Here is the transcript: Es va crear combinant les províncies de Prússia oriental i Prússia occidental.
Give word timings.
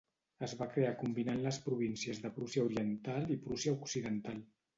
Es 0.45 0.53
va 0.61 0.67
crear 0.69 0.93
combinant 1.01 1.37
les 1.43 1.59
províncies 1.65 2.23
de 2.25 2.33
Prússia 2.39 2.65
oriental 2.71 3.29
i 3.37 3.39
Prússia 3.45 3.77
occidental. 3.79 4.43